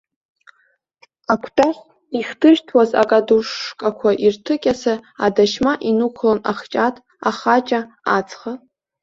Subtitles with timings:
[1.33, 1.79] Акәтаӷь,
[2.19, 4.93] ихдыршәҭуаз акадушкақәа ирҭыкьаса
[5.25, 6.95] адашьма инықәлон ахҷаҭ,
[7.29, 7.79] ахаҷа,
[8.17, 8.51] ацха.